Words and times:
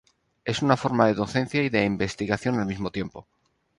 Es 0.45 0.63
una 0.63 0.77
forma 0.77 1.05
de 1.05 1.13
docencia 1.13 1.61
y 1.61 1.69
de 1.69 1.85
investigación 1.85 2.57
al 2.59 2.65
mismo 2.65 2.89
tiempo. 2.89 3.27